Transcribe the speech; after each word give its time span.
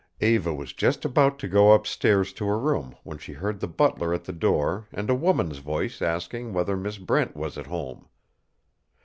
Eva 0.21 0.51
was 0.51 0.73
just 0.73 1.05
about 1.05 1.37
to 1.37 1.47
go 1.47 1.73
up 1.73 1.85
stairs 1.85 2.33
to 2.33 2.47
her 2.47 2.57
room 2.57 2.95
when 3.03 3.19
she 3.19 3.33
heard 3.33 3.59
the 3.59 3.67
butler 3.67 4.15
at 4.15 4.23
the 4.23 4.33
door 4.33 4.87
and 4.91 5.11
a 5.11 5.13
woman's 5.13 5.59
voice 5.59 6.01
asking 6.01 6.53
whether 6.53 6.75
Miss 6.75 6.97
Brent 6.97 7.35
was 7.35 7.55
at 7.55 7.67
home. 7.67 8.07